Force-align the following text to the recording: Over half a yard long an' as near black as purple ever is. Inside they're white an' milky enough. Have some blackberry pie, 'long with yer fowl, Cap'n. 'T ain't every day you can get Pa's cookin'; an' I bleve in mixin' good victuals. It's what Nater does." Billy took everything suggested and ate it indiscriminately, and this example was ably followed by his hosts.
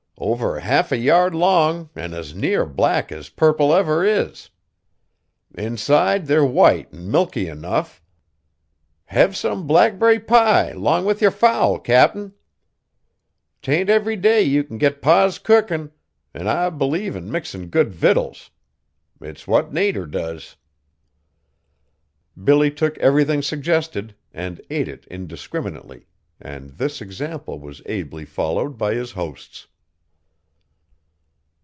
Over 0.23 0.59
half 0.59 0.91
a 0.91 0.97
yard 0.97 1.33
long 1.33 1.89
an' 1.95 2.13
as 2.13 2.35
near 2.35 2.63
black 2.67 3.11
as 3.11 3.27
purple 3.29 3.73
ever 3.73 4.05
is. 4.05 4.51
Inside 5.57 6.27
they're 6.27 6.45
white 6.45 6.93
an' 6.93 7.09
milky 7.09 7.47
enough. 7.47 8.03
Have 9.05 9.35
some 9.35 9.65
blackberry 9.65 10.19
pie, 10.19 10.73
'long 10.73 11.05
with 11.05 11.23
yer 11.23 11.31
fowl, 11.31 11.79
Cap'n. 11.79 12.35
'T 13.63 13.71
ain't 13.71 13.89
every 13.89 14.15
day 14.15 14.43
you 14.43 14.63
can 14.63 14.77
get 14.77 15.01
Pa's 15.01 15.39
cookin'; 15.39 15.89
an' 16.35 16.47
I 16.47 16.69
bleve 16.69 17.15
in 17.15 17.31
mixin' 17.31 17.69
good 17.69 17.91
victuals. 17.91 18.51
It's 19.21 19.47
what 19.47 19.73
Nater 19.73 20.05
does." 20.05 20.55
Billy 22.41 22.69
took 22.69 22.95
everything 22.99 23.41
suggested 23.41 24.13
and 24.31 24.61
ate 24.69 24.87
it 24.87 25.07
indiscriminately, 25.07 26.05
and 26.39 26.73
this 26.77 27.01
example 27.01 27.59
was 27.59 27.81
ably 27.87 28.25
followed 28.25 28.77
by 28.77 28.93
his 28.93 29.13
hosts. 29.13 29.65